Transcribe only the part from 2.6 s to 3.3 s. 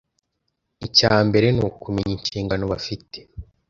bafite